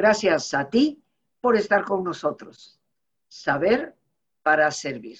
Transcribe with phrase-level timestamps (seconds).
[0.00, 1.04] Gracias a ti
[1.42, 2.80] por estar con nosotros.
[3.28, 3.94] Saber
[4.42, 5.18] para servir.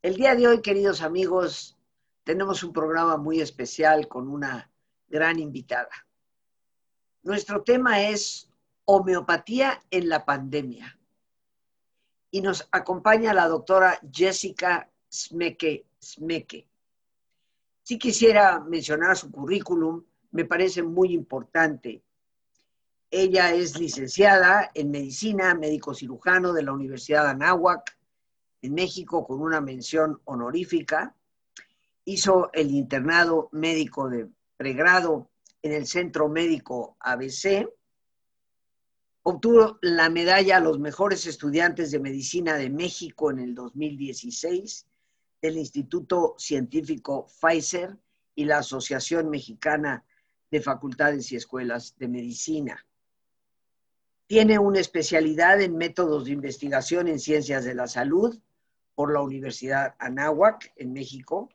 [0.00, 1.76] El día de hoy, queridos amigos,
[2.22, 4.70] tenemos un programa muy especial con una
[5.08, 5.90] gran invitada.
[7.24, 8.48] Nuestro tema es
[8.84, 10.96] homeopatía en la pandemia.
[12.30, 15.84] Y nos acompaña la doctora Jessica Smeke.
[16.00, 16.68] Smeke.
[17.82, 22.04] Si quisiera mencionar su currículum, me parece muy importante.
[23.16, 27.96] Ella es licenciada en medicina, médico cirujano de la Universidad de Anáhuac,
[28.60, 31.14] en México, con una mención honorífica.
[32.04, 35.30] Hizo el internado médico de pregrado
[35.62, 37.68] en el Centro Médico ABC.
[39.22, 44.88] Obtuvo la medalla a los mejores estudiantes de medicina de México en el 2016
[45.40, 47.96] del Instituto Científico Pfizer
[48.34, 50.04] y la Asociación Mexicana
[50.50, 52.84] de Facultades y Escuelas de Medicina.
[54.26, 58.38] Tiene una especialidad en métodos de investigación en ciencias de la salud
[58.94, 61.50] por la Universidad Anáhuac en México.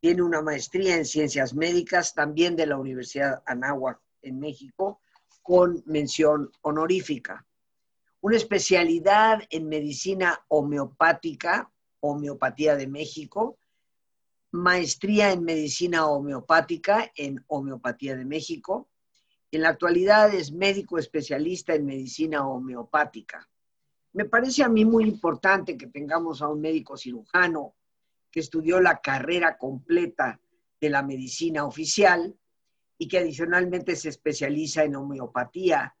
[0.00, 5.00] Tiene una maestría en ciencias médicas también de la Universidad Anáhuac en México
[5.42, 7.46] con mención honorífica.
[8.20, 13.58] Una especialidad en medicina homeopática, homeopatía de México,
[14.50, 18.88] maestría en medicina homeopática en Homeopatía de México.
[19.50, 23.48] En la actualidad es médico especialista en medicina homeopática.
[24.12, 27.74] Me parece a mí muy importante que tengamos a un médico cirujano
[28.30, 30.38] que estudió la carrera completa
[30.80, 32.36] de la medicina oficial
[32.98, 35.96] y que adicionalmente se especializa en homeopatía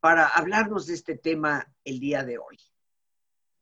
[0.00, 2.58] para hablarnos de este tema el día de hoy.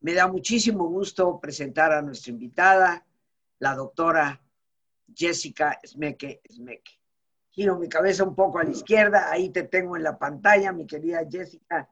[0.01, 3.05] Me da muchísimo gusto presentar a nuestra invitada,
[3.59, 4.41] la doctora
[5.13, 6.96] Jessica Smeke Smeke.
[7.57, 10.85] Giro mi cabeza un poco a la izquierda, ahí te tengo en la pantalla, mi
[10.85, 11.89] querida Jessica.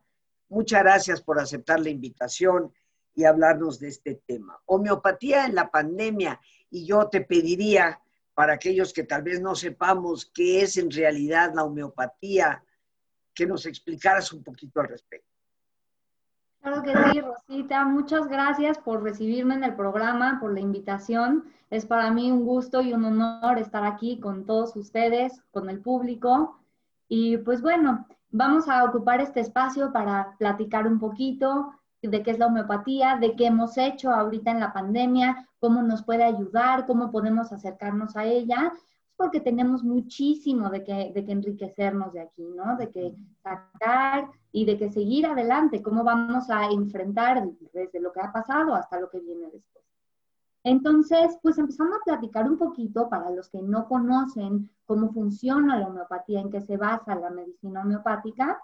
[0.47, 2.71] Muchas gracias por aceptar la invitación
[3.15, 4.61] y hablarnos de este tema.
[4.65, 6.39] Homeopatía en la pandemia,
[6.69, 7.99] y yo te pediría,
[8.35, 12.63] para aquellos que tal vez no sepamos qué es en realidad la homeopatía,
[13.33, 15.34] que nos explicaras un poquito al respecto.
[16.85, 17.83] Que sí, Rosita.
[17.85, 21.45] Muchas gracias por recibirme en el programa, por la invitación.
[21.71, 25.79] Es para mí un gusto y un honor estar aquí con todos ustedes, con el
[25.79, 26.59] público.
[27.07, 31.73] Y pues bueno, vamos a ocupar este espacio para platicar un poquito
[32.03, 36.03] de qué es la homeopatía, de qué hemos hecho ahorita en la pandemia, cómo nos
[36.03, 38.71] puede ayudar, cómo podemos acercarnos a ella,
[39.17, 42.75] porque tenemos muchísimo de que, de que enriquecernos de aquí, ¿no?
[42.77, 48.21] De que sacar y de que seguir adelante, cómo vamos a enfrentar desde lo que
[48.21, 49.85] ha pasado hasta lo que viene después.
[50.63, 55.87] Entonces, pues empezando a platicar un poquito para los que no conocen cómo funciona la
[55.87, 58.59] homeopatía, en qué se basa la medicina homeopática,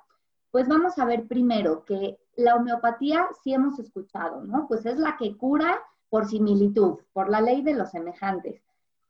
[0.49, 4.67] pues vamos a ver primero que la homeopatía sí hemos escuchado, ¿no?
[4.67, 5.79] Pues es la que cura
[6.09, 8.61] por similitud, por la ley de los semejantes.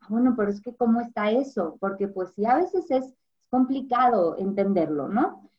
[0.01, 1.77] Ah, bueno, pero es que ¿cómo está eso?
[1.79, 3.13] Porque pues sí, a veces es
[3.49, 5.49] complicado entenderlo, ¿no?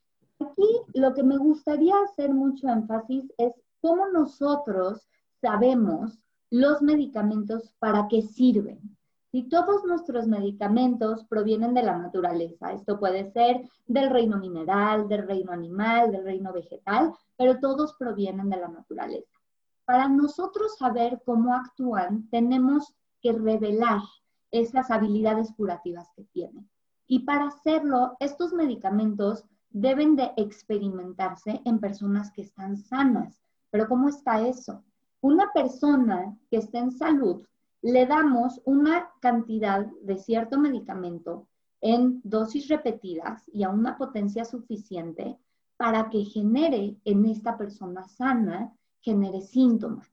[0.41, 5.09] Aquí lo que me gustaría hacer mucho énfasis es cómo nosotros
[5.41, 6.19] sabemos
[6.51, 8.81] los medicamentos para qué sirven.
[9.31, 15.27] Si todos nuestros medicamentos provienen de la naturaleza, esto puede ser del reino mineral, del
[15.27, 19.33] reino animal, del reino vegetal, pero todos provienen de la naturaleza.
[19.87, 24.01] Para nosotros saber cómo actúan, tenemos que revelar
[24.53, 26.69] esas habilidades curativas que tienen.
[27.07, 33.43] Y para hacerlo, estos medicamentos deben de experimentarse en personas que están sanas.
[33.71, 34.85] Pero ¿cómo está eso?
[35.21, 37.45] Una persona que esté en salud,
[37.81, 41.49] le damos una cantidad de cierto medicamento
[41.81, 45.37] en dosis repetidas y a una potencia suficiente
[45.77, 50.09] para que genere en esta persona sana, genere síntomas.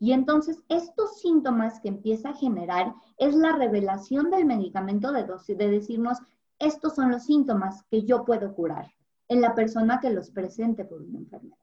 [0.00, 5.58] Y entonces estos síntomas que empieza a generar es la revelación del medicamento de dosis,
[5.58, 6.18] de decirnos,
[6.58, 8.90] estos son los síntomas que yo puedo curar
[9.28, 11.58] en la persona que los presente por una enfermedad.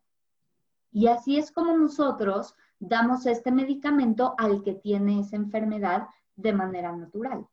[0.91, 6.95] Y así es como nosotros damos este medicamento al que tiene esa enfermedad de manera
[6.95, 7.43] natural.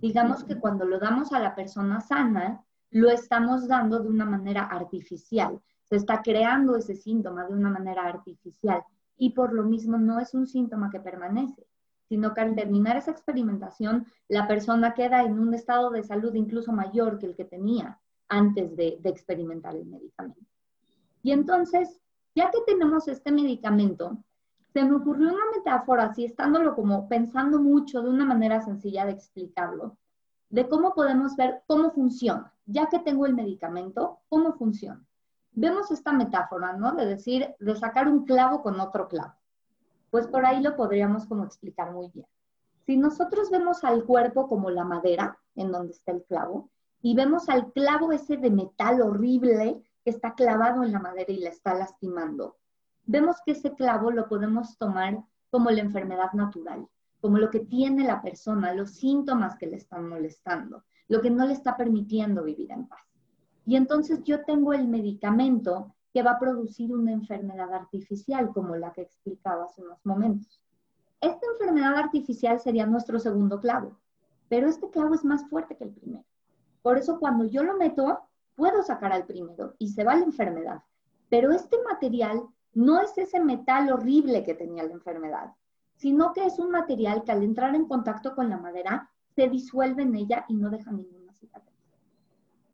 [0.00, 4.62] Digamos que cuando lo damos a la persona sana, lo estamos dando de una manera
[4.62, 5.60] artificial.
[5.82, 8.84] Se está creando ese síntoma de una manera artificial
[9.18, 11.66] y por lo mismo no es un síntoma que permanece,
[12.08, 16.72] sino que al terminar esa experimentación, la persona queda en un estado de salud incluso
[16.72, 20.40] mayor que el que tenía antes de, experimentar el medicamento.
[21.22, 22.00] Y entonces,
[22.34, 24.22] ya que tenemos este medicamento,
[24.72, 29.12] se me ocurrió una metáfora, así estándolo como pensando mucho de una manera sencilla de
[29.12, 29.98] explicarlo,
[30.50, 35.04] de cómo podemos ver cómo funciona, ya que tengo el medicamento, ¿cómo funciona?
[35.60, 36.94] Vemos esta metáfora, ¿no?
[36.94, 39.34] De decir, de sacar un clavo con otro clavo.
[40.08, 42.28] Pues por ahí lo podríamos como explicar muy bien.
[42.86, 46.70] Si nosotros vemos al cuerpo como la madera, en donde está el clavo,
[47.02, 51.40] y vemos al clavo ese de metal horrible que está clavado en la madera y
[51.40, 52.56] la está lastimando,
[53.04, 55.18] vemos que ese clavo lo podemos tomar
[55.50, 56.86] como la enfermedad natural,
[57.20, 61.46] como lo que tiene la persona, los síntomas que le están molestando, lo que no
[61.46, 63.08] le está permitiendo vivir en paz.
[63.68, 68.94] Y entonces yo tengo el medicamento que va a producir una enfermedad artificial, como la
[68.94, 70.58] que explicaba hace unos momentos.
[71.20, 73.98] Esta enfermedad artificial sería nuestro segundo clavo,
[74.48, 76.24] pero este clavo es más fuerte que el primero.
[76.80, 78.20] Por eso cuando yo lo meto,
[78.56, 80.82] puedo sacar al primero y se va la enfermedad.
[81.28, 85.52] Pero este material no es ese metal horrible que tenía la enfermedad,
[85.94, 90.04] sino que es un material que al entrar en contacto con la madera se disuelve
[90.04, 91.77] en ella y no deja ninguna cicatriz.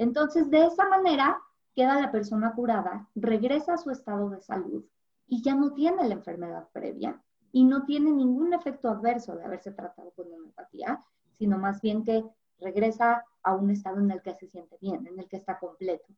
[0.05, 1.41] Entonces, de esa manera,
[1.75, 4.85] queda la persona curada, regresa a su estado de salud
[5.27, 7.19] y ya no tiene la enfermedad previa
[7.53, 11.03] y no tiene ningún efecto adverso de haberse tratado con homeopatía,
[11.39, 12.23] sino más bien que
[12.61, 16.13] regresa a un estado en el que se siente bien, en el que está completo.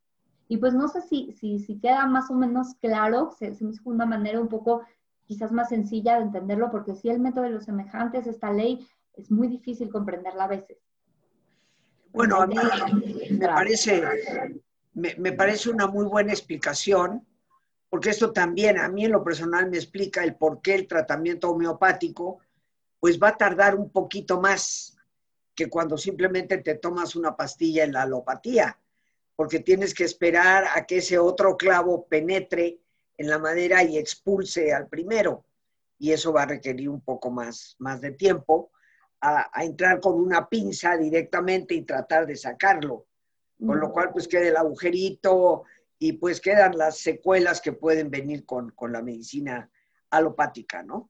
[0.48, 3.70] Y pues no sé si, si, si queda más o menos claro, se, se me
[3.70, 4.82] hizo una manera un poco
[5.26, 8.84] quizás más sencilla de entenderlo, porque si el método de los semejantes, esta ley,
[9.14, 10.78] es muy difícil comprenderla a veces.
[12.16, 12.56] Bueno, a mí
[13.30, 14.02] me parece,
[14.94, 17.26] me, me, parece una muy buena explicación,
[17.90, 21.50] porque esto también a mí en lo personal me explica el por qué el tratamiento
[21.50, 22.38] homeopático
[23.00, 24.96] pues va a tardar un poquito más
[25.54, 28.78] que cuando simplemente te tomas una pastilla en la alopatía,
[29.36, 32.80] porque tienes que esperar a que ese otro clavo penetre
[33.19, 35.44] en la madera y expulse al primero.
[35.98, 38.70] Y eso va a requerir un poco más, más de tiempo
[39.20, 43.06] a, a entrar con una pinza directamente y tratar de sacarlo.
[43.64, 45.64] Con lo cual, pues queda el agujerito
[45.98, 49.70] y pues quedan las secuelas que pueden venir con, con la medicina
[50.10, 51.08] alopática, ¿no?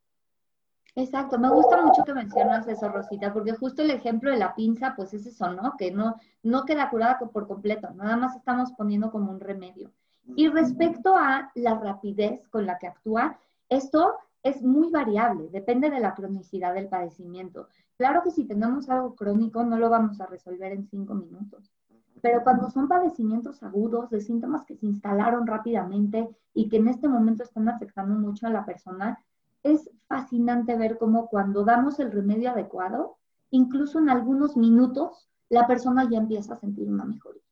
[0.94, 4.94] Exacto, me gusta mucho que mencionas eso, Rosita, porque justo el ejemplo de la pinza,
[4.96, 5.74] pues es eso, ¿no?
[5.76, 9.92] Que no, no queda curada por completo, nada más estamos poniendo como un remedio.
[10.36, 13.38] Y respecto a la rapidez con la que actúa,
[13.68, 17.68] esto es muy variable, depende de la cronicidad del padecimiento.
[17.98, 21.72] Claro que si tenemos algo crónico no lo vamos a resolver en cinco minutos,
[22.20, 27.08] pero cuando son padecimientos agudos de síntomas que se instalaron rápidamente y que en este
[27.08, 29.18] momento están afectando mucho a la persona,
[29.62, 33.16] es fascinante ver cómo cuando damos el remedio adecuado,
[33.50, 37.42] incluso en algunos minutos, la persona ya empieza a sentir una mejoría.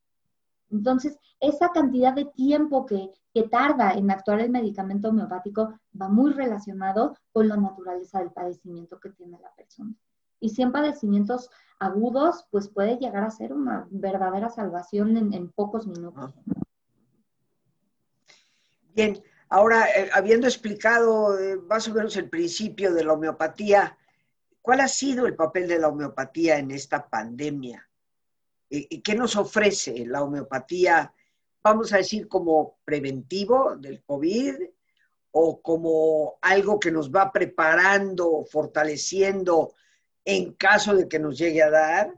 [0.70, 6.32] Entonces, esa cantidad de tiempo que, que, tarda en actuar el medicamento homeopático va muy
[6.32, 9.94] relacionado con la naturaleza del padecimiento que tiene la persona.
[10.44, 11.48] Y si en padecimientos
[11.78, 16.34] agudos, pues puede llegar a ser una verdadera salvación en, pocos minutos.
[18.94, 23.96] Bien, ahora, eh, habiendo explicado eh, más o menos el principio de la homeopatía,
[24.60, 27.88] ¿cuál ha sido el papel de la homeopatía en esta pandemia?
[28.68, 31.10] ¿Qué nos ofrece la homeopatía,
[31.62, 34.56] vamos a decir, como preventivo del COVID
[35.30, 39.72] o como algo que nos va preparando, fortaleciendo
[40.24, 42.14] en caso de que nos llegue a dar?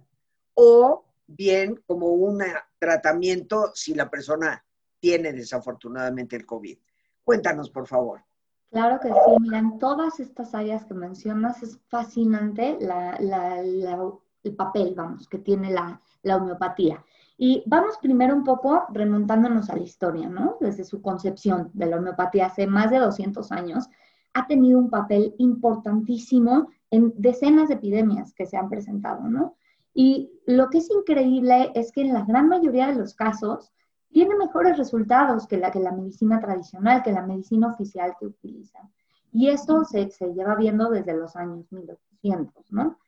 [0.55, 2.43] O bien como un
[2.79, 4.65] tratamiento si la persona
[5.01, 6.79] tiene desafortunadamente el COVID.
[7.25, 8.23] Cuéntanos, por favor.
[8.71, 14.13] Claro que sí, mira, en todas estas áreas que mencionas es fascinante la, la, la,
[14.43, 17.05] el papel, vamos, que tiene la, homeopatía.
[17.39, 20.57] Y vamos primero un poco remontándonos a la historia, ¿no?
[20.61, 23.89] Desde su concepción de la homeopatía hace más de 200 años,
[24.35, 29.57] ha tenido un papel importantísimo en decenas de epidemias que se han presentado, ¿no?
[29.95, 33.73] Y lo que es increíble es que en la gran mayoría de los casos
[34.11, 38.91] tiene mejores resultados que la, que la medicina tradicional, que la medicina oficial que utilizan.
[39.33, 42.99] Y esto se, se lleva viendo desde los años 1800, ¿no?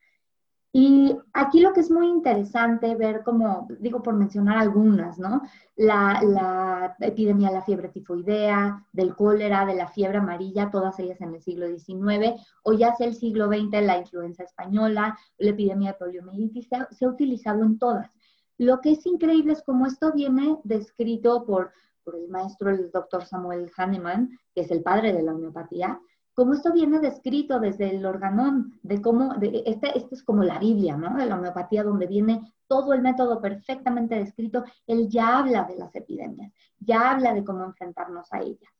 [0.71, 5.41] Y aquí lo que es muy interesante ver como, digo por mencionar algunas, ¿no?
[5.75, 11.33] La, epidemia de la fiebre tifoidea, del cólera, de la fiebre amarilla, todas ellas en
[11.33, 15.97] el siglo XIX, o ya sea el siglo XX, la influenza española, la epidemia de
[15.97, 18.15] poliomielitis, se ha, se ha utilizado en todas.
[18.59, 21.71] Lo que es increíble es cómo esto viene descrito por
[22.13, 25.99] el maestro, el doctor Samuel Hahnemann, que es el padre de la homeopatía,
[26.39, 30.57] como esto viene descrito desde el organón, de cómo, de, este, este es como la
[30.57, 31.17] Biblia, ¿no?
[31.17, 35.93] De la homeopatía, donde viene todo el método perfectamente descrito, él ya habla de las
[35.93, 38.71] epidemias, ya habla de cómo enfrentarnos a ellas.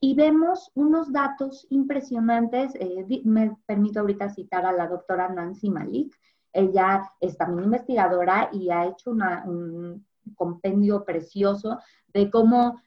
[0.00, 6.18] Y vemos unos datos impresionantes, eh, me permito ahorita citar a la doctora Nancy Malik,
[6.54, 10.06] ella es también investigadora y ha hecho una, un,
[10.36, 11.80] compendio precioso
[12.14, 12.80] de cómo,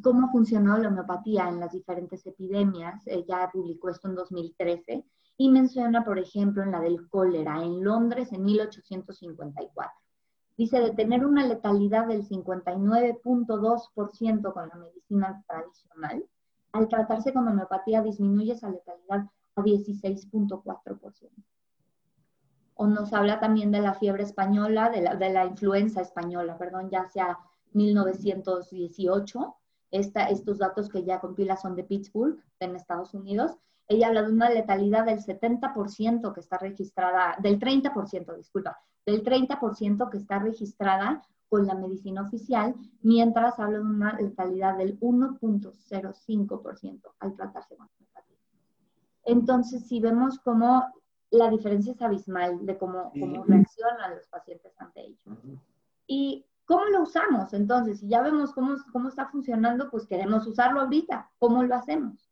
[0.00, 3.06] cómo funcionó la homeopatía en las diferentes epidemias.
[3.06, 5.04] Ella publicó esto en 2013
[5.36, 9.92] y menciona, por ejemplo, en la del cólera en Londres en 1854.
[10.56, 16.26] Dice de tener una letalidad del 59.2% con la medicina tradicional,
[16.72, 21.30] al tratarse con homeopatía disminuye esa letalidad a 16.4%.
[22.74, 26.90] O nos habla también de la fiebre española, de la, de la influenza española, perdón,
[26.90, 27.38] ya sea
[27.72, 29.54] 1918.
[29.90, 33.56] Estos datos que ya compila son de Pittsburgh, en Estados Unidos.
[33.86, 40.10] Ella habla de una letalidad del 70% que está registrada, del 30%, disculpa, del 30%
[40.10, 47.34] que está registrada con la medicina oficial, mientras habla de una letalidad del 1.05% al
[47.34, 48.36] tratarse con homeopatía.
[49.24, 50.84] Entonces, si vemos cómo
[51.30, 55.36] la diferencia es abismal de cómo, cómo reaccionan los pacientes ante ello.
[56.06, 57.54] ¿Y cómo lo usamos?
[57.54, 61.30] Entonces, si ya vemos cómo, cómo está funcionando, pues queremos usarlo ahorita.
[61.38, 62.30] ¿Cómo lo hacemos?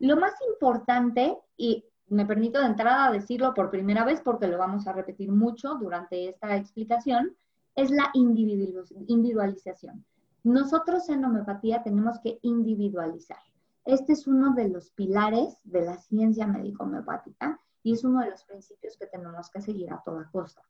[0.00, 4.88] Lo más importante, y me permito de entrada decirlo por primera vez porque lo vamos
[4.88, 7.36] a repetir mucho durante esta explicación,
[7.76, 10.04] es la individualización.
[10.42, 13.38] Nosotros en homeopatía tenemos que individualizar.
[13.84, 18.42] Este es uno de los pilares de la ciencia médico-homeopática y es uno de los
[18.42, 20.62] principios que tenemos que seguir a toda costa.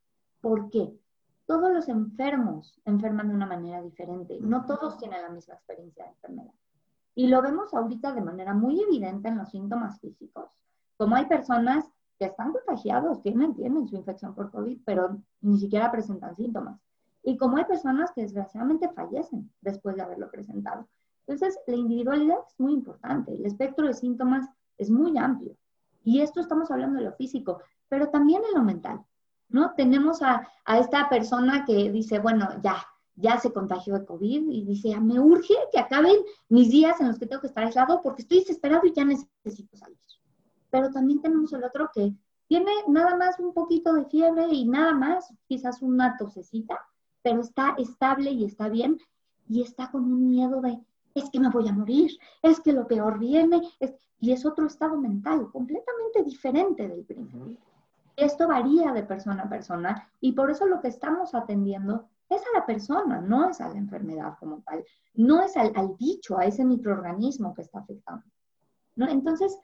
[0.43, 0.93] ¿Por qué?
[1.51, 4.39] Todos los enfermos enferman de una manera diferente.
[4.41, 6.55] No todos tienen la misma experiencia de enfermedad.
[7.17, 10.49] Y lo vemos ahorita de manera muy evidente en los síntomas físicos.
[10.97, 11.91] Como hay personas
[12.21, 16.81] que están contagiados, tienen, tienen su infección por COVID, pero ni siquiera presentan síntomas.
[17.25, 20.87] Y como hay personas que desgraciadamente fallecen después de haberlo presentado.
[21.27, 23.35] Entonces, la individualidad es muy importante.
[23.35, 25.57] El espectro de síntomas es muy amplio.
[26.05, 29.05] Y esto estamos hablando de lo físico, pero también en lo mental,
[29.51, 29.73] ¿no?
[29.77, 32.85] Tenemos a, a esta persona que dice, bueno, ya,
[33.17, 36.17] ya se contagió de COVID y dice, me urge que acaben
[36.49, 39.77] mis días en los que tengo que estar aislado porque estoy desesperado y ya necesito
[39.77, 39.99] salir.
[40.71, 42.13] Pero también tenemos el otro que
[42.47, 46.81] tiene nada más un poquito de fiebre y nada más, quizás una tosecita,
[47.23, 48.99] pero está estable y está bien
[49.49, 50.81] y está con un miedo de,
[51.15, 52.11] es que me voy a morir,
[52.43, 53.61] es que lo peor viene,
[54.21, 57.57] y es otro estado mental completamente diferente del primero.
[58.21, 62.59] Esto varía de persona a persona y por eso lo que estamos atendiendo es a
[62.59, 64.85] la persona, no es a la enfermedad como tal,
[65.15, 68.23] no es al, bicho, a ese microorganismo que está afectando.
[68.97, 69.59] Entonces,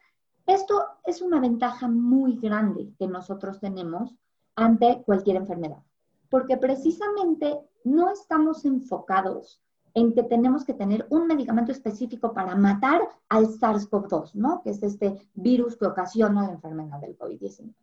[0.46, 4.14] esto es una ventaja muy grande que nosotros tenemos
[4.54, 5.82] ante cualquier enfermedad,
[6.30, 9.60] porque precisamente no estamos enfocados
[9.92, 14.62] en que tenemos que tener un medicamento específico para matar al SARS-CoV-2, ¿no?
[14.62, 17.74] Que es este virus que ocasiona la enfermedad del COVID-19.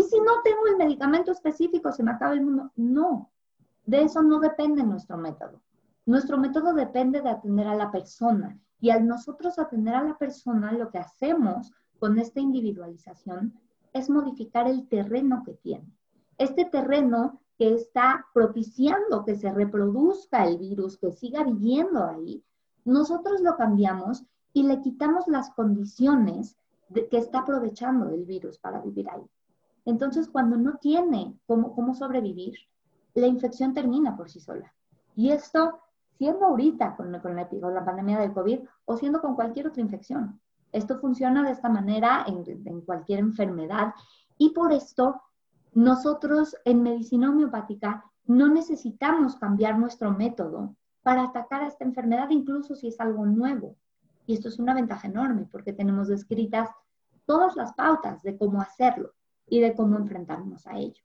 [0.00, 2.70] Y si no tengo el medicamento específico, se me acaba el mundo.
[2.74, 3.30] No,
[3.84, 5.60] de eso no depende nuestro método.
[6.06, 8.58] Nuestro método depende de atender a la persona.
[8.80, 13.52] Y al nosotros atender a la persona, lo que hacemos con esta individualización
[13.92, 15.92] es modificar el terreno que tiene.
[16.38, 22.42] Este terreno que está propiciando que se reproduzca el virus, que siga viviendo ahí,
[22.86, 26.56] nosotros lo cambiamos y le quitamos las condiciones
[26.94, 29.26] que está aprovechando el virus para vivir ahí.
[29.84, 32.54] Entonces, cuando no tiene cómo, cómo sobrevivir,
[33.14, 34.72] la infección termina por sí sola.
[35.16, 35.80] Y esto,
[36.16, 40.40] siendo ahorita con, la, pandemia del COVID o siendo con cualquier otra infección,
[40.72, 43.92] esto funciona de esta manera en cualquier enfermedad
[44.38, 45.20] y por esto
[45.72, 52.76] nosotros en medicina homeopática no necesitamos cambiar nuestro método para atacar a esta enfermedad, incluso
[52.76, 53.76] si es algo nuevo.
[54.26, 56.70] Y esto es una ventaja enorme porque tenemos descritas
[57.26, 59.12] todas las pautas de cómo hacerlo
[59.50, 61.02] y de cómo enfrentarnos a ello.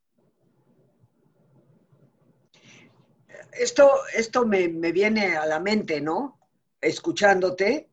[3.51, 6.39] Esto, esto me, me viene a la mente, ¿no?
[6.79, 7.89] Escuchándote,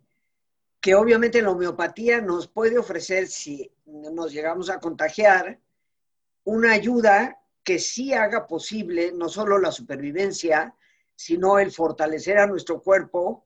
[0.80, 5.58] que obviamente la homeopatía nos puede ofrecer, si nos llegamos a contagiar,
[6.44, 10.74] una ayuda que sí haga posible no solo la supervivencia,
[11.14, 13.44] sino el fortalecer a nuestro cuerpo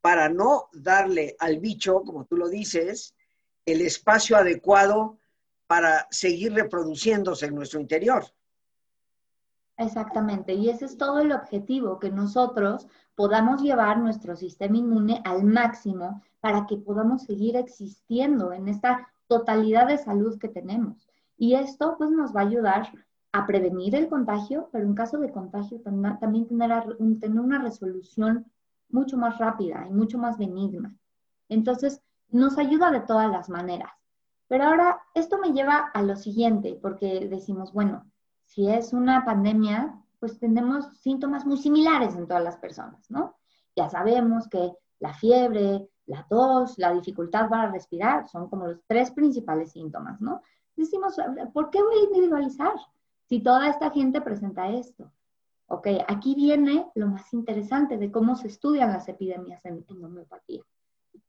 [0.00, 3.14] para no darle al bicho, como tú lo dices,
[3.66, 5.19] el espacio adecuado
[5.70, 8.24] para seguir reproduciéndose en nuestro interior.
[9.76, 15.44] Exactamente, y ese es todo el objetivo, que nosotros podamos llevar nuestro sistema inmune al
[15.44, 21.06] máximo para que podamos seguir existiendo en esta totalidad de salud que tenemos.
[21.38, 22.90] Y esto pues nos va a ayudar
[23.30, 28.44] a prevenir el contagio, pero en caso de contagio también tener, tener una resolución
[28.88, 30.96] mucho más rápida y mucho más benigna.
[31.48, 33.99] Entonces, nos ayuda de todas las maneras.
[34.50, 38.10] Pero ahora, esto me lleva a lo siguiente, porque decimos, bueno,
[38.46, 43.36] si es una pandemia, pues tenemos síntomas muy similares en todas las personas, ¿no?
[43.76, 49.12] Ya sabemos que la fiebre, la tos, la dificultad para respirar son como los tres
[49.12, 50.42] principales síntomas, ¿no?
[50.74, 51.14] Decimos,
[51.52, 52.72] ¿por qué voy a individualizar
[53.26, 55.12] si toda esta gente presenta esto?
[55.68, 60.64] Ok, aquí viene lo más interesante de cómo se estudian las epidemias en, en homeopatía.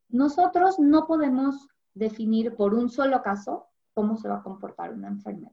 [0.08, 5.52] Nosotros no podemos definir por un solo caso cómo se va a comportar una enfermedad,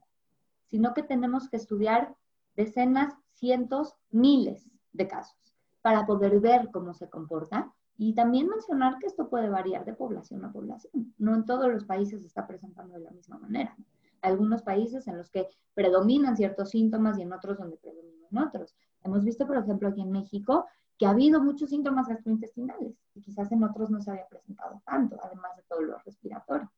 [0.66, 2.14] sino que tenemos que estudiar
[2.56, 5.36] decenas, cientos, miles de casos
[5.82, 10.44] para poder ver cómo se comporta y también mencionar que esto puede variar de población
[10.44, 11.14] a población.
[11.18, 13.76] No en todos los países se está presentando de la misma manera.
[14.22, 18.74] Algunos países en los que predominan ciertos síntomas y en otros donde predominan otros.
[19.02, 20.66] Hemos visto, por ejemplo, aquí en México,
[21.00, 25.18] que ha habido muchos síntomas gastrointestinales y quizás en otros no se había presentado tanto,
[25.24, 26.70] además de todo lo respiratorio.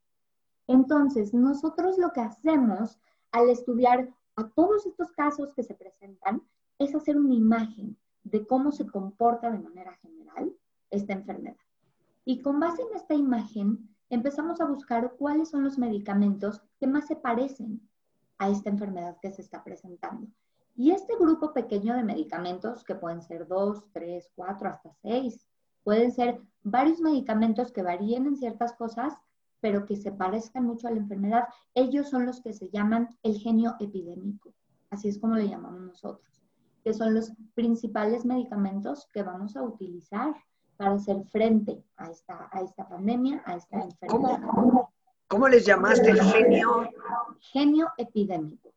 [0.69, 3.01] Entonces, nosotros lo que hacemos
[3.33, 6.41] al estudiar a todos estos casos que se presentan
[6.79, 10.53] es hacer una imagen de cómo se comporta de manera general
[10.91, 11.57] esta enfermedad.
[12.25, 17.09] Y con base en esta imagen, empezamos a buscar cuáles son los medicamentos que más
[17.09, 17.81] se parecen
[18.39, 20.29] a esta enfermedad que se está presentando.
[20.75, 25.47] Y este grupo pequeño de medicamentos, que pueden ser dos, tres, cuatro, hasta seis,
[25.85, 29.15] pueden ser varios medicamentos que varíen en ciertas cosas,
[29.61, 33.39] pero que se parezcan mucho a la enfermedad, ellos son los que se llaman el
[33.39, 34.53] genio epidémico.
[34.91, 36.43] Así es como le llamamos nosotros,
[36.83, 40.35] que son los principales medicamentos que vamos a utilizar
[40.77, 44.41] para hacer frente a esta, a esta pandemia, a esta enfermedad.
[44.53, 44.93] ¿Cómo,
[45.29, 46.91] ¿Cómo les llamaste genio?
[47.39, 48.73] Genio epidémico.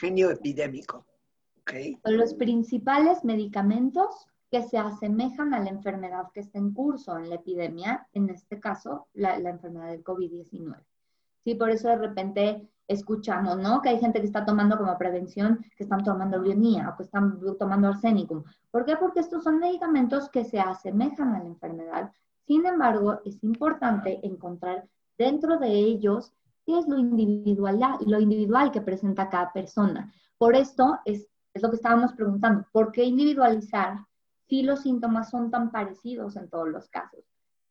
[0.00, 1.04] Genio epidémico.
[1.60, 1.98] Okay.
[2.02, 7.28] Son los principales medicamentos que se asemejan a la enfermedad que está en curso en
[7.28, 10.74] la epidemia, en este caso, la, enfermedad del COVID-19.
[11.44, 13.80] Sí, por eso de repente escuchamos, ¿no?
[13.82, 17.38] Que hay gente que está tomando como prevención, que están tomando brionía o que están
[17.58, 18.44] tomando arsénico.
[18.70, 18.96] ¿Por qué?
[18.96, 22.10] Porque estos son medicamentos que se asemejan a la enfermedad.
[22.46, 26.32] Sin embargo, es importante encontrar dentro de ellos
[26.64, 30.12] qué es lo individual, lo individual que presenta cada persona.
[30.38, 33.98] Por esto es, es lo que estábamos preguntando, ¿por qué individualizar
[34.48, 37.24] si los síntomas son tan parecidos en todos los casos?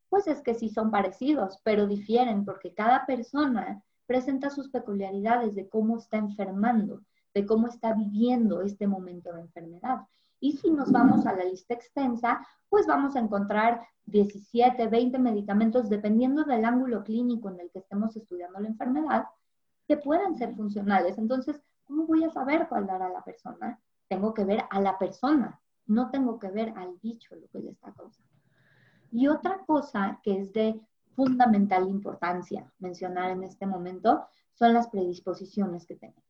[0.10, 5.70] Pues es que sí son parecidos, pero difieren porque cada persona presenta sus peculiaridades de
[5.70, 10.00] cómo está enfermando, de cómo está viviendo este momento de enfermedad.
[10.40, 15.90] Y si nos vamos a la lista extensa, pues vamos a encontrar 17, 20 medicamentos,
[15.90, 19.26] dependiendo del ángulo clínico en el que estemos estudiando la enfermedad,
[19.88, 21.18] que puedan ser funcionales.
[21.18, 23.80] Entonces, ¿cómo voy a saber cuál dar a la persona?
[24.08, 27.72] Tengo que ver a la persona, no tengo que ver al bicho lo que le
[27.72, 28.32] está causando.
[29.12, 30.80] Y otra cosa que es de
[31.16, 36.29] fundamental importancia mencionar en este momento son las predisposiciones que tenemos.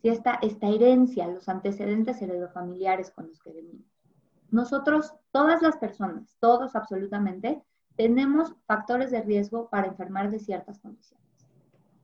[0.00, 3.86] Si esta, esta herencia, los antecedentes heredofamiliares con los que venimos.
[4.50, 7.62] Nosotros, todas las personas, todos absolutamente,
[7.96, 11.26] tenemos factores de riesgo para enfermar de ciertas condiciones.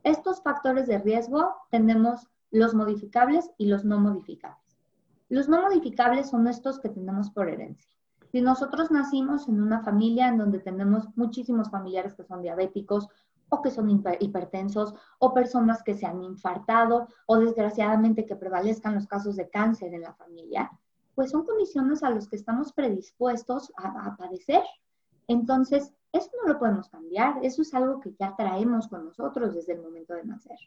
[0.02, 4.78] Estos factores de riesgo tenemos los modificables y los no modificables.
[5.28, 7.90] Los no modificables son estos que tenemos por herencia.
[8.30, 13.08] Si nosotros nacimos en una familia en donde tenemos muchísimos familiares que son diabéticos
[13.48, 19.06] o que son hipertensos o personas que se han infartado o desgraciadamente que prevalezcan los
[19.06, 20.70] casos de cáncer en la familia,
[21.14, 24.62] pues son condiciones a las que estamos predispuestos a, a padecer.
[25.28, 29.74] Entonces, eso no lo podemos cambiar, eso es algo que ya traemos con nosotros desde
[29.74, 30.58] el momento de nacer.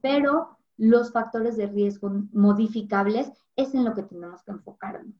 [0.00, 5.14] Pero los factores de riesgo modificables es en lo que tenemos que enfocarnos.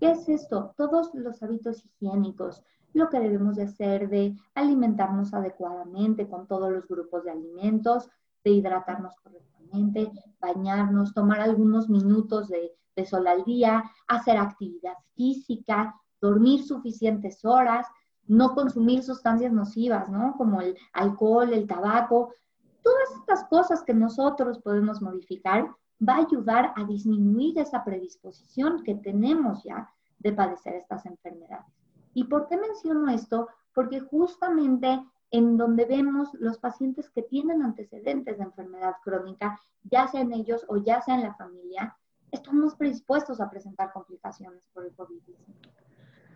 [0.00, 0.74] ¿Qué es esto?
[0.76, 2.62] Todos los hábitos higiénicos,
[2.98, 8.10] lo que debemos de hacer de alimentarnos adecuadamente con todos los grupos de alimentos,
[8.44, 12.74] de hidratarnos correctamente, bañarnos, tomar algunos minutos de,
[13.06, 17.86] sol al día, hacer actividad física, dormir suficientes horas,
[18.26, 20.34] no consumir sustancias nocivas, ¿no?
[20.36, 22.34] Como el alcohol, el tabaco,
[22.82, 25.70] todas estas cosas que nosotros podemos modificar
[26.06, 31.77] va a ayudar a disminuir esa predisposición que tenemos ya de padecer estas enfermedades.
[32.18, 33.46] ¿Y por qué menciono esto?
[33.72, 35.00] Porque justamente
[35.30, 40.66] en donde vemos los pacientes que tienen antecedentes de enfermedad crónica, ya sea en ellos
[40.66, 41.96] o ya sea en la familia,
[42.32, 45.36] estamos predispuestos a presentar complicaciones por el COVID-19.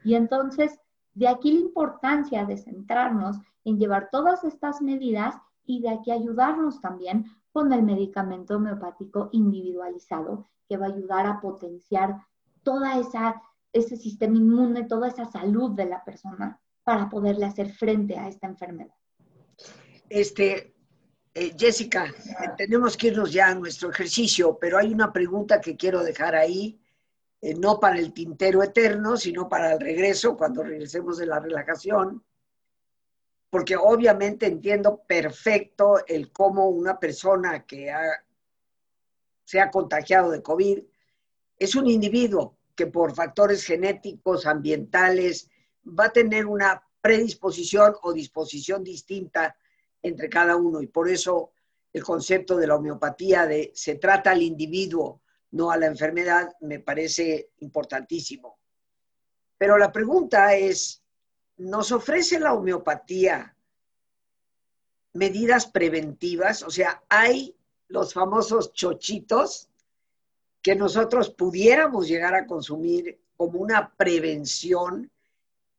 [0.05, 0.79] Y entonces,
[1.14, 5.35] de aquí la importancia de centrarnos en llevar todas estas medidas
[5.66, 11.40] y de aquí ayudarnos también con el medicamento homeopático individualizado que va a ayudar a
[11.40, 12.25] potenciar
[12.62, 13.42] toda esa
[13.73, 18.47] ese sistema inmune, toda esa salud de la persona para poderle hacer frente a esta
[18.47, 18.95] enfermedad.
[20.09, 20.75] Este,
[21.35, 22.13] eh, Jessica,
[22.57, 26.79] tenemos que irnos ya a nuestro ejercicio, pero hay una pregunta que quiero dejar ahí
[27.41, 32.23] eh, no para el tintero eterno, sino para el regreso, cuando regresemos de la relajación,
[33.49, 37.93] porque obviamente entiendo perfecto el cómo una persona que
[39.45, 40.79] se ha contagiado de COVID
[41.59, 45.51] es un individuo que por factores genéticos, ambientales,
[45.87, 49.57] va a tener una predisposición o disposición distinta
[50.03, 50.81] entre cada uno.
[50.81, 51.53] Y por eso
[51.93, 56.79] el concepto de la homeopatía de se trata al individuo, no a la enfermedad, me
[56.79, 58.59] parece importantísimo.
[59.59, 61.03] Pero la pregunta es,
[61.59, 63.55] ¿nos ofrece la homeopatía
[65.13, 66.63] medidas preventivas?
[66.63, 67.55] O sea, hay
[67.89, 69.69] los famosos chochitos
[70.62, 75.11] que nosotros pudiéramos llegar a consumir como una prevención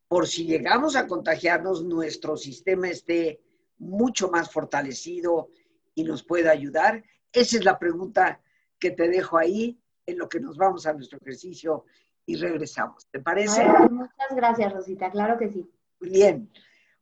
[0.08, 3.42] por si llegamos a contagiarnos, nuestro sistema esté
[3.80, 5.50] mucho más fortalecido
[5.96, 7.04] y nos pueda ayudar.
[7.32, 8.40] Esa es la pregunta
[8.78, 11.86] que te dejo ahí en lo que nos vamos a nuestro ejercicio
[12.26, 13.08] y regresamos.
[13.10, 13.66] ¿Te parece?
[13.90, 15.10] muchas gracias, Rosita.
[15.10, 15.68] Claro que sí.
[16.00, 16.52] Bien.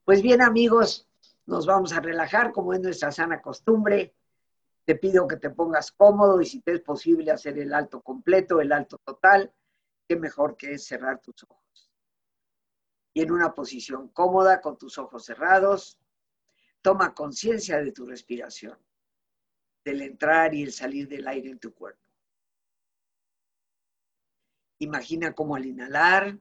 [0.05, 1.09] Pues bien, amigos,
[1.45, 4.13] nos vamos a relajar como es nuestra sana costumbre.
[4.85, 8.61] Te pido que te pongas cómodo y si te es posible hacer el alto completo,
[8.61, 9.53] el alto total,
[10.07, 11.91] qué mejor que es cerrar tus ojos.
[13.13, 15.99] Y en una posición cómoda, con tus ojos cerrados,
[16.81, 18.77] toma conciencia de tu respiración,
[19.83, 22.01] del entrar y el salir del aire en tu cuerpo.
[24.79, 26.39] Imagina cómo al inhalar,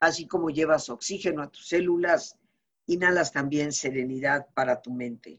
[0.00, 2.38] así como llevas oxígeno a tus células,
[2.86, 5.38] inhalas también serenidad para tu mente.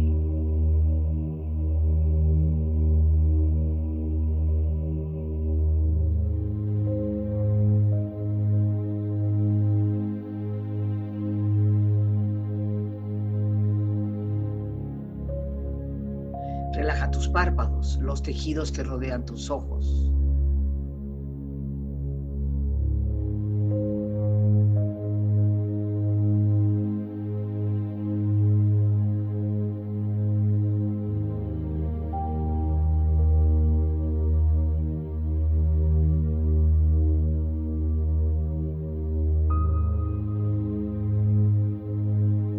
[18.11, 20.11] Los tejidos que rodean tus ojos.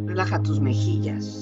[0.06, 1.41] Relaja tus mejillas,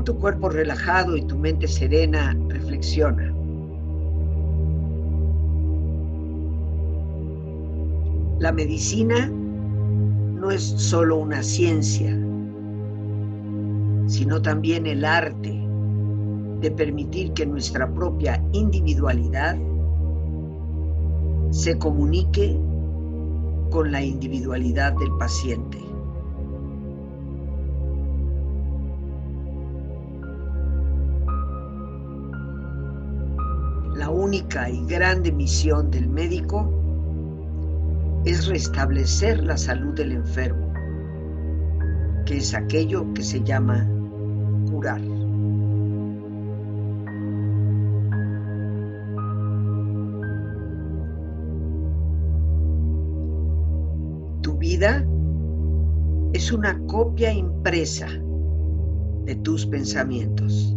[0.00, 3.34] Con tu cuerpo relajado y tu mente serena, reflexiona.
[8.38, 12.18] La medicina no es solo una ciencia,
[14.06, 15.62] sino también el arte
[16.62, 19.58] de permitir que nuestra propia individualidad
[21.50, 22.58] se comunique
[23.70, 25.76] con la individualidad del paciente.
[34.30, 36.72] Única y grande misión del médico
[38.24, 40.72] es restablecer la salud del enfermo,
[42.26, 43.84] que es aquello que se llama
[44.70, 45.00] curar.
[54.42, 55.04] Tu vida
[56.34, 58.06] es una copia impresa
[59.24, 60.76] de tus pensamientos.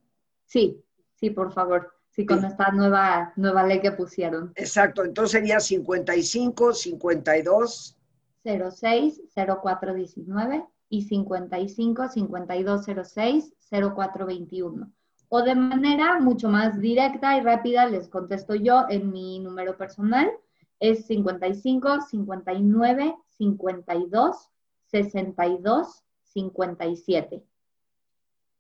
[0.45, 1.95] Sí, sí, por favor.
[2.11, 4.53] Sí, con esta nueva, nueva ley que pusieron.
[4.55, 7.99] Exacto, entonces sería 55, 52.
[8.45, 14.93] 06, 0419 y 55, 52, 06, 0421.
[15.35, 20.31] O de manera mucho más directa y rápida les contesto yo en mi número personal.
[20.79, 24.51] Es 55, 59, 52,
[24.91, 27.43] 62, 57.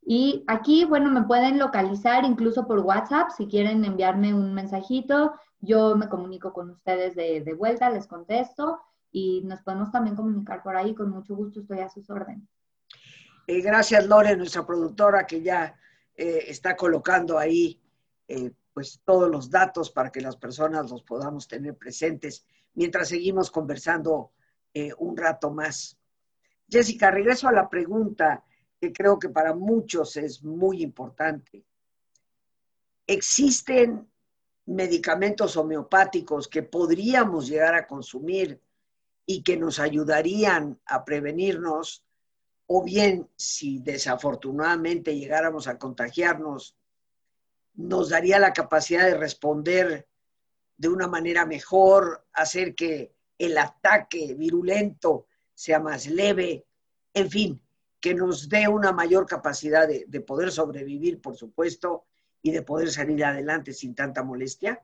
[0.06, 5.34] Y aquí, bueno, me pueden localizar incluso por WhatsApp si quieren enviarme un mensajito.
[5.60, 8.80] Yo me comunico con ustedes de, de vuelta, les contesto
[9.10, 10.94] y nos podemos también comunicar por ahí.
[10.94, 12.48] Con mucho gusto estoy a sus órdenes.
[13.46, 15.76] Eh, gracias, Lore, nuestra productora, que ya
[16.22, 17.80] eh, está colocando ahí
[18.28, 23.50] eh, pues todos los datos para que las personas los podamos tener presentes mientras seguimos
[23.50, 24.30] conversando
[24.96, 25.98] un rato más.
[26.66, 28.42] Jessica, regreso a la pregunta
[28.80, 31.66] que creo que para muchos es muy importante.
[33.06, 34.08] ¿Existen
[34.66, 38.60] medicamentos homeopáticos que podríamos llegar a consumir
[39.26, 42.04] y que nos ayudarían a prevenirnos?
[42.66, 46.76] O bien, si desafortunadamente llegáramos a contagiarnos,
[47.74, 50.08] nos daría la capacidad de responder
[50.76, 56.64] de una manera mejor, hacer que el ataque virulento sea más leve,
[57.14, 57.60] en fin,
[58.00, 62.04] que nos dé una mayor capacidad de, poder sobrevivir, por supuesto,
[62.42, 64.82] y de poder salir adelante sin tanta molestia?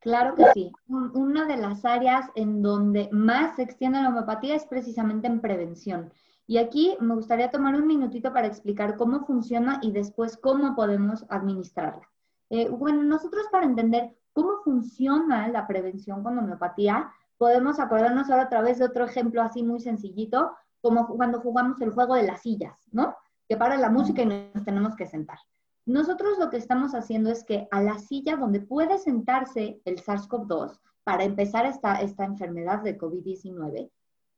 [0.00, 0.72] Claro que sí.
[0.88, 6.12] Una de las áreas en donde más se extiende la homeopatía es precisamente en prevención.
[6.46, 11.26] Y aquí me gustaría tomar un minutito para explicar cómo funciona y después cómo podemos
[11.28, 12.08] administrarla.
[12.50, 18.48] Eh, bueno, nosotros para entender cómo funciona la prevención con homeopatía, podemos acordarnos ahora a
[18.48, 22.78] través de otro ejemplo así muy sencillito, como cuando jugamos el juego de las sillas,
[22.92, 23.16] ¿no?
[23.48, 25.38] Que para la música y nos tenemos que sentar.
[25.84, 30.78] Nosotros lo que estamos haciendo es que a la silla donde puede sentarse el SARS-CoV-2
[31.04, 33.90] para empezar esta, esta enfermedad de COVID-19,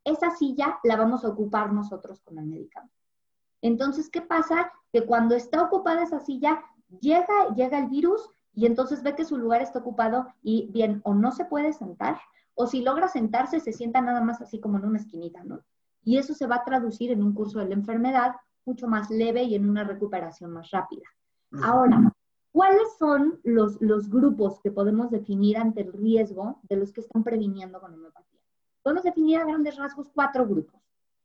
[0.08, 2.94] esa silla la vamos a ocupar nosotros con el medicamento.
[3.60, 4.72] Entonces, ¿qué pasa?
[4.92, 6.62] Que cuando está ocupada esa silla,
[7.00, 11.14] llega, llega el virus y entonces ve que su lugar está ocupado y bien, o
[11.14, 12.18] no se puede sentar,
[12.54, 15.60] o si logra sentarse, se sienta nada más así como en una esquinita, ¿no?
[16.08, 19.42] y eso se va a traducir en un curso de la enfermedad mucho más leve
[19.42, 21.06] y en una recuperación más rápida.
[21.62, 22.14] Ahora,
[22.50, 27.24] ¿cuáles son los, los grupos que podemos definir ante el riesgo de los que están
[27.24, 28.37] previniendo con homeopatía?
[28.82, 30.80] Podemos definir a grandes rasgos cuatro grupos.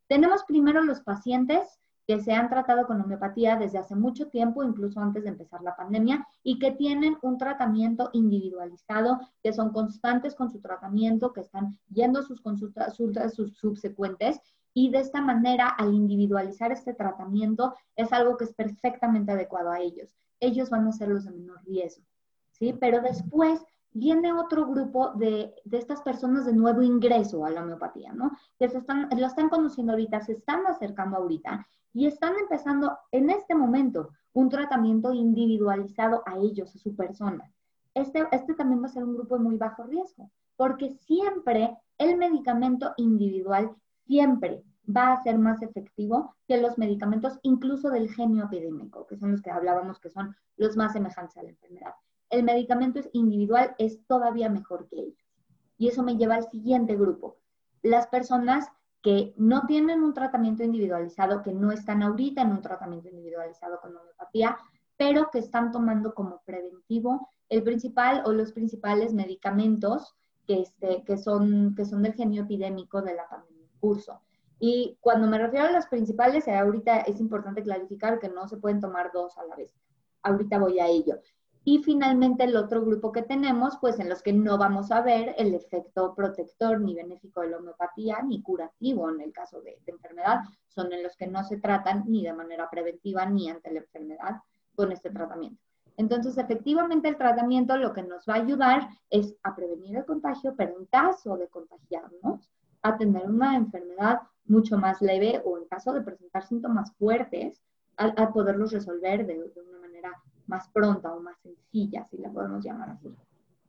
[0.07, 4.99] Tenemos primero los pacientes que se han tratado con homeopatía desde hace mucho tiempo, incluso
[4.99, 10.49] antes de empezar la pandemia, y que tienen un tratamiento individualizado, que son constantes con
[10.49, 12.93] su tratamiento, que están yendo a sus consultas
[13.33, 14.41] sus subsecuentes
[14.73, 19.79] y de esta manera, al individualizar este tratamiento, es algo que es perfectamente adecuado a
[19.79, 20.15] ellos.
[20.39, 22.03] Ellos van a ser los de menor riesgo,
[22.51, 22.73] ¿sí?
[22.73, 28.11] Pero después viene otro grupo de, de, estas personas de nuevo ingreso a la homeopatía,
[28.13, 28.31] ¿no?
[28.57, 33.29] Que se están, lo están conociendo ahorita, se están acercando ahorita y están empezando en
[33.29, 37.51] este momento un tratamiento individualizado a ellos, a su persona.
[37.93, 42.17] Este, este también va a ser un grupo de muy bajo riesgo, porque siempre el
[42.17, 43.75] medicamento individual
[44.07, 49.31] siempre va a ser más efectivo que los medicamentos incluso del genio epidémico, que son
[49.31, 51.93] los que hablábamos que son los más semejantes a la enfermedad.
[52.33, 55.31] El medicamento individual es todavía mejor que ellos.
[55.77, 57.37] Y eso me lleva al siguiente grupo.
[57.83, 58.67] Las personas
[59.03, 63.95] que no tienen un tratamiento individualizado, que no están ahorita en un tratamiento individualizado con
[63.95, 64.57] homeopatía,
[64.97, 70.15] pero que están tomando como preventivo el principal o los principales medicamentos
[70.47, 74.21] que, este, que, son, que son del genio epidémico de la pandemia curso.
[74.57, 78.79] Y cuando me refiero a las principales, ahorita es importante clarificar que no se pueden
[78.79, 79.75] tomar dos a la vez.
[80.23, 81.19] Ahorita voy a ello.
[81.65, 85.33] Y finalmente el otro grupo que tenemos, pues en los que no vamos a ver
[85.37, 89.91] el efecto protector ni benéfico de la homeopatía, ni curativo en el caso de, de
[89.91, 93.79] enfermedad, son en los que no se tratan ni de manera preventiva ni ante la
[93.79, 94.41] enfermedad
[94.75, 95.61] con este tratamiento.
[95.95, 100.55] Entonces, efectivamente, el tratamiento lo que nos va a ayudar es a prevenir el contagio,
[100.57, 102.49] pero en caso de contagiarnos,
[102.81, 107.61] a tener una enfermedad mucho más leve o en caso de presentar síntomas fuertes,
[107.95, 110.11] a, poderlos resolver de, de, una manera
[110.47, 113.13] más pronta o más sencilla, si la podemos llamar así.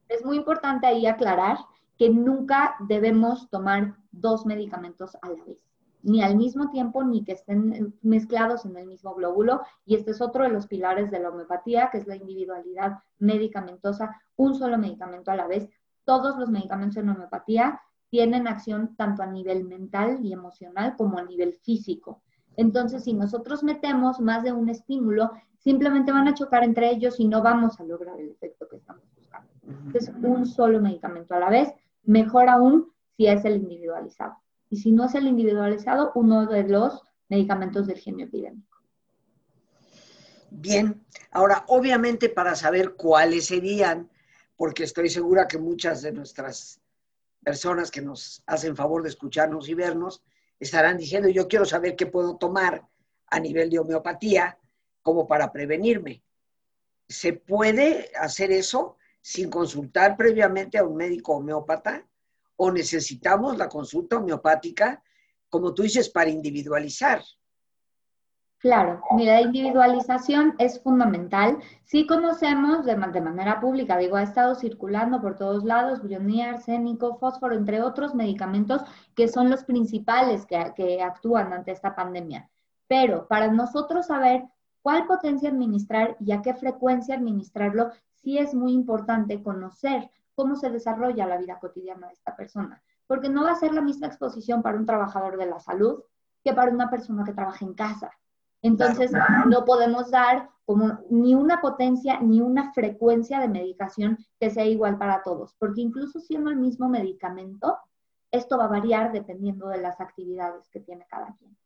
[0.08, 1.58] Es muy importante ahí aclarar
[1.98, 5.58] que nunca debemos tomar dos medicamentos a la vez,
[6.02, 9.62] ni al mismo tiempo, ni que estén mezclados en el mismo glóbulo.
[9.86, 14.20] Y este es otro de los pilares de la homeopatía, que es la individualidad medicamentosa,
[14.36, 15.68] un solo medicamento a la vez.
[16.04, 21.24] Todos los medicamentos en homeopatía tienen acción tanto a nivel mental y emocional como a
[21.24, 22.22] nivel físico.
[22.56, 25.32] Entonces, si nosotros metemos más de un estímulo,
[25.64, 29.02] simplemente van a chocar entre ellos y no vamos a lograr el efecto que estamos
[29.16, 29.50] buscando.
[29.94, 31.70] Es un solo medicamento a la vez,
[32.02, 34.36] mejor aún si es el individualizado.
[34.68, 38.78] Y si no es el individualizado, uno de los medicamentos del genio epidémico.
[40.50, 44.10] Bien, ahora obviamente para saber cuáles serían,
[44.56, 46.80] porque estoy segura que muchas de nuestras
[47.42, 50.22] personas que nos hacen favor de escucharnos y vernos
[50.60, 52.86] estarán diciendo, yo quiero saber qué puedo tomar
[53.26, 54.58] a nivel de homeopatía
[55.04, 56.24] como para prevenirme.
[57.06, 62.04] ¿Se puede hacer eso sin consultar previamente a un médico homeópata?
[62.56, 65.02] ¿O necesitamos la consulta homeopática,
[65.50, 67.22] como tú dices, para individualizar?
[68.58, 71.58] Claro, mira, la individualización es fundamental.
[71.84, 77.54] Sí conocemos de, manera pública, digo, ha estado circulando por todos lados, brionía, arsénico, fósforo,
[77.54, 78.80] entre otros medicamentos
[79.14, 82.48] que son los principales que, que actúan ante esta pandemia.
[82.88, 84.44] Pero para nosotros saber
[84.84, 90.68] cuál potencia administrar y a qué frecuencia administrarlo, sí es muy importante conocer cómo se
[90.68, 94.62] desarrolla la vida cotidiana de esta persona, porque no va a ser la misma exposición
[94.62, 96.02] para un trabajador de la salud
[96.44, 98.10] que para una persona que trabaja en casa.
[98.60, 99.10] Entonces,
[99.46, 104.98] no podemos dar como ni una potencia ni una frecuencia de medicación que sea igual
[104.98, 107.78] para todos, porque incluso siendo el mismo medicamento,
[108.30, 111.56] esto va a variar dependiendo de las actividades que tiene cada quien.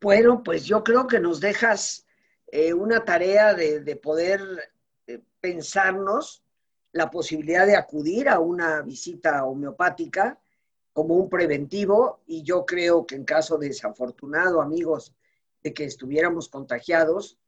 [0.00, 2.06] Bueno, pues yo creo que nos dejas
[2.46, 4.40] eh, una tarea de, poder
[5.06, 6.42] eh, pensarnos
[6.92, 10.40] la posibilidad de acudir a una visita homeopática
[10.94, 15.14] como un preventivo y yo creo que en caso desafortunado, amigos,
[15.62, 17.38] de que estuviéramos contagiados,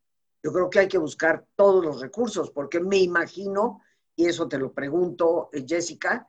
[0.42, 3.80] yo creo que hay que buscar todos los recursos, porque me imagino,
[4.14, 6.26] y eso te lo pregunto, eh, Jessica,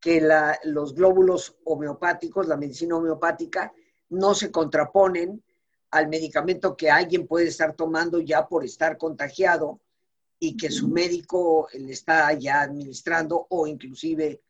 [0.00, 0.26] que
[0.64, 3.74] los glóbulos homeopáticos, la medicina homeopática,
[4.08, 5.42] no se contraponen
[5.96, 9.80] al medicamento que alguien puede estar tomando ya por estar contagiado
[10.38, 14.42] y que su médico le está ya administrando o inclusive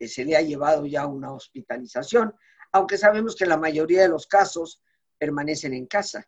[0.00, 2.34] se le ha llevado ya una hospitalización,
[2.72, 4.82] aunque sabemos que la mayoría de los casos
[5.18, 6.26] permanecen en casa.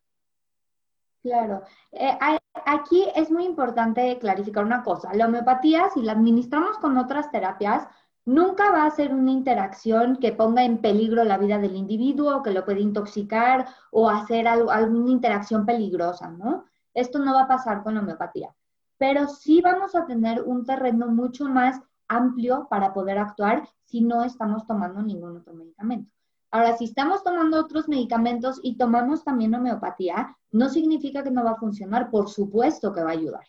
[1.22, 1.62] Claro.
[1.92, 2.16] Eh,
[2.64, 5.12] aquí es muy importante clarificar una cosa.
[5.14, 7.86] La homeopatía, si la administramos con otras terapias,
[8.28, 12.50] nunca va a ser una interacción que ponga en peligro la vida del individuo, que
[12.50, 16.66] lo puede intoxicar o hacer alguna interacción peligrosa, ¿no?
[16.92, 18.54] Esto no va a pasar con la homeopatía.
[18.98, 24.22] Pero sí vamos a tener un terreno mucho más amplio para poder actuar si no
[24.22, 26.12] estamos tomando ningún otro medicamento.
[26.50, 31.52] Ahora, si estamos tomando otros medicamentos y tomamos también homeopatía, no significa que no va
[31.52, 33.46] a funcionar, por supuesto que va a ayudar,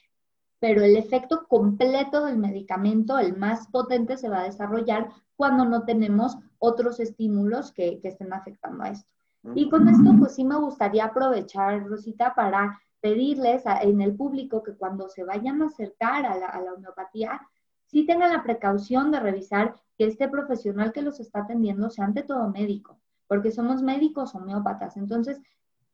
[0.60, 5.84] pero el efecto completo del medicamento, el más potente, se va a desarrollar cuando no
[5.86, 9.10] tenemos otros estímulos que, estén afectando a esto.
[9.56, 14.76] Y con esto, pues sí me gustaría aprovechar, Rosita, para pedirles en el público que
[14.76, 17.40] cuando se vayan a acercar a la, a la homeopatía,
[17.86, 22.24] sí tengan la precaución de revisar que este profesional que los está atendiendo sea ante
[22.24, 24.98] todo médico, porque somos médicos homeópatas.
[24.98, 25.40] Entonces,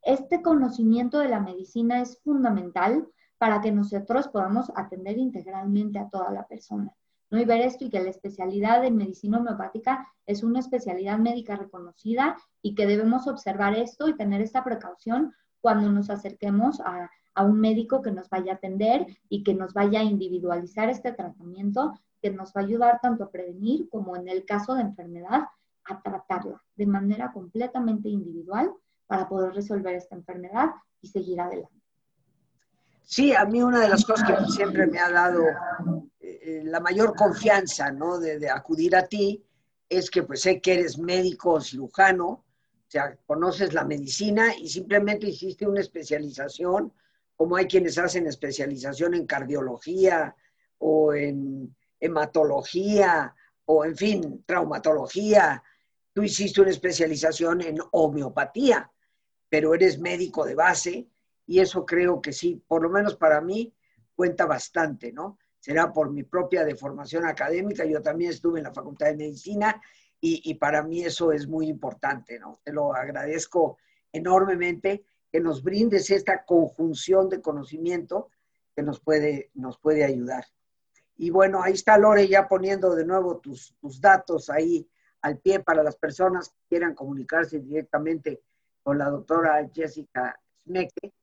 [0.01, 3.07] este conocimiento de la medicina es fundamental
[3.37, 6.93] para que nosotros podamos atender integralmente a toda la persona.
[7.29, 7.39] ¿no?
[7.39, 12.37] Y ver esto y que la especialidad de medicina homeopática es una especialidad médica reconocida
[12.61, 17.59] y que debemos observar esto y tener esta precaución cuando nos acerquemos a, a un
[17.59, 22.31] médico que nos vaya a atender y que nos vaya a individualizar este tratamiento, que
[22.31, 25.43] nos va a ayudar tanto a prevenir como en el caso de enfermedad,
[25.85, 28.71] a tratarla de manera completamente individual
[29.07, 30.71] para poder resolver esta enfermedad
[31.01, 31.84] y seguir adelante.
[33.05, 35.43] Sí, a mí una de las cosas que siempre me ha dado
[36.19, 38.17] eh, eh, la mayor confianza, ¿no?
[38.19, 39.43] De, de, acudir a ti
[39.87, 42.43] es que pues sé que eres médico cirujano, o
[42.87, 46.91] sea, conoces la medicina y simplemente hiciste una especialización
[47.35, 50.35] como hay quienes hacen especialización en cardiología
[50.77, 53.35] o en hematología
[53.65, 55.61] o en fin, traumatología.
[56.13, 58.89] Tú hiciste una especialización en homeopatía,
[59.49, 61.07] pero eres médico de base
[61.47, 63.73] y eso creo que sí, por lo menos para mí,
[64.15, 65.37] cuenta bastante, ¿no?
[65.59, 69.81] Será por mi propia deformación académica, yo también estuve en la Facultad de Medicina
[70.21, 72.59] y, y para mí eso es muy importante, ¿no?
[72.63, 73.77] Te lo agradezco
[74.11, 78.29] enormemente que nos brindes esta conjunción de conocimiento
[78.75, 80.45] que nos puede, nos puede ayudar.
[81.17, 84.87] Y bueno, ahí está Lore ya poniendo de nuevo tus, tus datos ahí
[85.21, 88.43] al pie para las personas que quieran comunicarse directamente
[88.83, 91.13] con la doctora Jessica Smeke.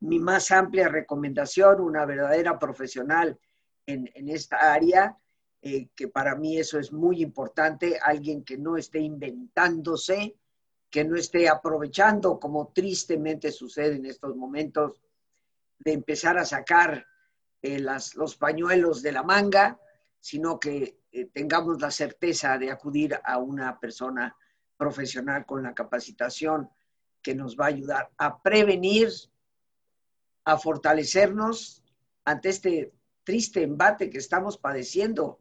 [0.00, 3.38] Mi más amplia recomendación, una verdadera profesional
[3.86, 5.16] en, en esta área,
[5.62, 10.36] eh, que para mí eso es muy importante, alguien que no esté inventándose,
[10.88, 15.00] que no esté aprovechando, como tristemente sucede en estos momentos,
[15.78, 17.06] de empezar a sacar
[17.62, 17.78] eh,
[18.14, 19.78] los pañuelos de la manga,
[20.18, 24.34] sino que eh, tengamos la certeza de acudir a una persona
[24.76, 26.70] profesional con la capacitación
[27.22, 29.10] que nos va a ayudar a prevenir,
[30.44, 31.84] a fortalecernos
[32.24, 32.92] ante este
[33.24, 35.40] triste embate que estamos padeciendo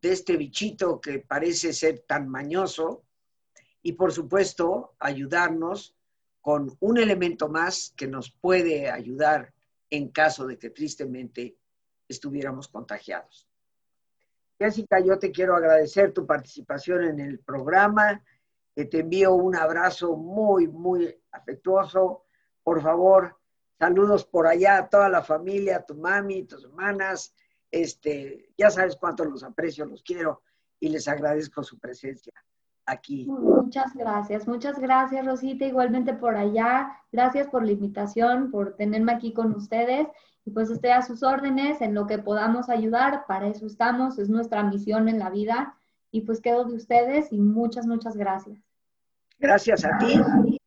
[0.00, 3.04] de este bichito que parece ser tan mañoso
[3.82, 5.94] y por supuesto ayudarnos
[6.40, 9.54] con un elemento más que nos puede ayudar
[9.90, 11.56] en caso de que tristemente
[12.08, 13.48] estuviéramos contagiados.
[14.58, 18.22] Jessica, yo te quiero agradecer tu participación en el programa.
[18.74, 22.24] Eh, te envío un abrazo muy, muy afectuoso.
[22.62, 23.38] Por favor,
[23.82, 27.34] saludos por allá a toda la familia, a tu mami, tus hermanas.
[27.68, 30.42] Este, ya sabes cuánto los aprecio, los quiero
[30.78, 32.32] y les agradezco su presencia
[32.86, 33.26] aquí.
[33.26, 36.92] Muchas gracias, muchas gracias Rosita, igualmente por allá.
[37.10, 40.06] Gracias por la invitación, por tenerme aquí con ustedes
[40.44, 44.28] y pues estoy a sus órdenes en lo que podamos ayudar, para eso estamos, es
[44.28, 45.74] nuestra misión en la vida
[46.12, 48.60] y pues quedo de ustedes y muchas, muchas gracias.
[49.40, 50.58] Gracias a ti.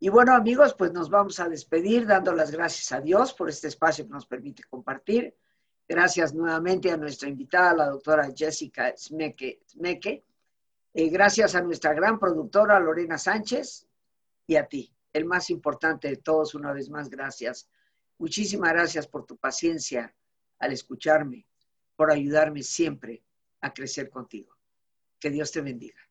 [0.00, 3.68] Y bueno amigos, pues nos vamos a despedir dando las gracias a Dios por este
[3.68, 5.34] espacio que nos permite compartir.
[5.88, 9.62] Gracias nuevamente a nuestra invitada, la doctora Jessica Smeke.
[9.66, 10.24] Smeke.
[10.94, 13.86] Eh, gracias a nuestra gran productora Lorena Sánchez
[14.46, 17.68] y a ti, el más importante de todos, una vez más, gracias
[18.18, 20.12] Muchísimas gracias por tu paciencia
[20.58, 21.46] al escucharme,
[21.94, 23.22] por ayudarme siempre
[23.60, 24.56] a crecer contigo.
[25.20, 26.07] Que Dios te bendiga.